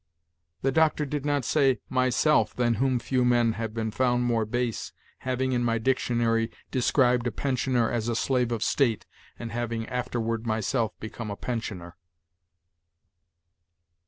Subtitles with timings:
[0.63, 4.93] The Doctor did not say, 'Myself, than whom few men have been found more base,
[5.19, 9.05] having, in my dictionary, described a pensioner as a slave of state,
[9.37, 11.97] and having afterward myself become a pensioner.'